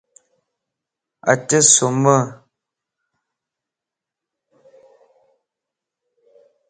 [1.31, 2.03] اچ سُمَ